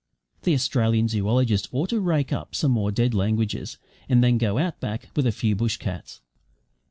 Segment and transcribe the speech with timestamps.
[0.41, 3.77] The Australian zoologist ought to rake up some more dead languages,
[4.09, 6.21] and then go Out Back with a few bush cats.